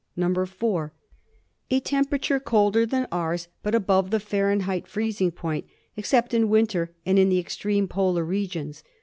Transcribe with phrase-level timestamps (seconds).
[0.17, 0.93] "(4)
[1.69, 7.19] A temperature colder than ours, but above the Fahrenheit freezing point, except in winter and
[7.19, 8.83] in the ex treme polar regions.